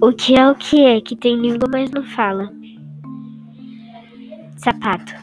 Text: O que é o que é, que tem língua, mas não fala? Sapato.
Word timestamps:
O 0.00 0.12
que 0.12 0.34
é 0.34 0.50
o 0.50 0.54
que 0.54 0.80
é, 0.80 1.00
que 1.00 1.14
tem 1.16 1.36
língua, 1.36 1.68
mas 1.70 1.90
não 1.90 2.04
fala? 2.04 2.52
Sapato. 4.56 5.14